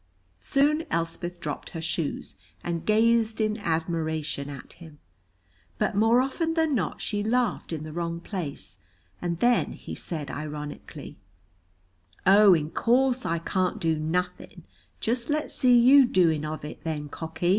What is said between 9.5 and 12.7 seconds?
he said ironically: "Oh,